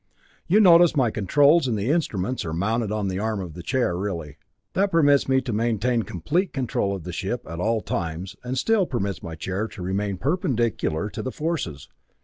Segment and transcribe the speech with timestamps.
[0.47, 3.61] "You notice that my controls and the instruments are mounted on the arm of the
[3.61, 4.37] chair really;
[4.73, 8.87] that permits me to maintain complete control of the ship at all times, and still
[8.87, 11.87] permits my chair to remain perpendicular to the forces.